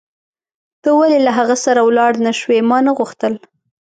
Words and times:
ته 0.81 0.89
ولې 0.99 1.19
له 1.25 1.31
هغه 1.37 1.55
سره 1.65 1.81
ولاړ 1.83 2.13
نه 2.25 2.31
شوې؟ 2.39 2.59
ما 2.69 2.77
نه 2.85 2.91
غوښتل. 2.97 3.33